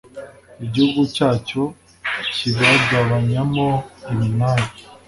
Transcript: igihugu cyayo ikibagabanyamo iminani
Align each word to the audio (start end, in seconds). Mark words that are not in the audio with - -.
igihugu 0.65 1.01
cyayo 1.15 1.63
ikibagabanyamo 2.23 3.67
iminani 4.11 4.69